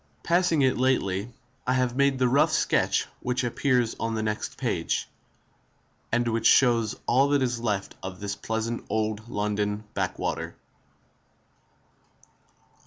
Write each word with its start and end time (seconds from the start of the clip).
Passing 0.23 0.63
it 0.63 0.77
lately, 0.79 1.31
I 1.67 1.85
made 1.93 2.17
the 2.17 2.27
rough 2.27 2.51
sketch 2.51 3.05
which 3.19 3.43
appears 3.43 3.95
on 3.99 4.15
next 4.25 4.57
page, 4.57 5.07
and 6.11 6.27
which 6.27 6.47
shows 6.47 6.95
all 7.05 7.27
that 7.29 7.43
is 7.43 7.59
left 7.59 7.93
of 8.01 8.19
this 8.19 8.35
pleasant 8.35 8.83
old 8.89 9.29
London 9.29 9.83
backwater. 9.93 10.55